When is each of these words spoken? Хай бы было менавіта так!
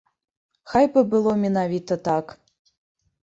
Хай 0.71 0.87
бы 0.95 1.03
было 1.11 1.33
менавіта 1.43 1.93
так! 2.09 2.25